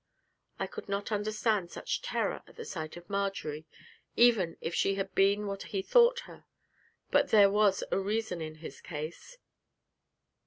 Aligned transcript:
I 0.57 0.65
could 0.65 0.89
not 0.89 1.11
understand 1.11 1.69
such 1.69 2.01
terror 2.01 2.41
at 2.47 2.55
the 2.55 2.65
sight 2.65 2.97
of 2.97 3.07
Marjory, 3.07 3.67
even 4.15 4.57
if 4.59 4.73
she 4.73 4.95
had 4.95 5.13
been 5.13 5.45
what 5.45 5.61
he 5.61 5.83
thought 5.83 6.21
her; 6.21 6.45
but 7.11 7.29
there 7.29 7.51
was 7.51 7.83
a 7.91 7.99
reason 7.99 8.41
in 8.41 8.55
his 8.55 8.81
case. 8.81 9.37